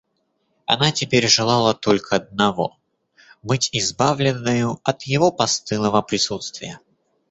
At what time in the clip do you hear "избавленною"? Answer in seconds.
3.71-4.79